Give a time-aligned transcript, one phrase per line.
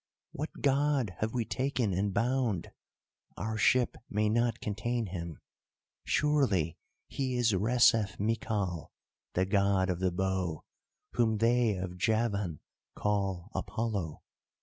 [0.31, 2.71] what god have we taken and bound?
[3.37, 5.37] Our ship may not contain him.
[6.05, 8.89] Surely he is Resef Mikal,
[9.35, 10.63] the God of the Bow,
[11.11, 12.61] whom they of Javan
[12.95, 14.23] call Apollo.